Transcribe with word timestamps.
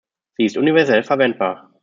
Sie 0.35 0.45
ist 0.45 0.57
universell 0.57 1.03
verwendbar. 1.03 1.69